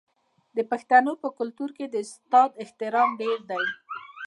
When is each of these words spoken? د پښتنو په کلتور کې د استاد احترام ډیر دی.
د 0.55 0.59
پښتنو 0.71 1.11
په 1.21 1.27
کلتور 1.37 1.69
کې 1.77 1.85
د 1.89 1.95
استاد 2.05 2.49
احترام 2.63 3.09
ډیر 3.21 3.39
دی. 3.49 3.63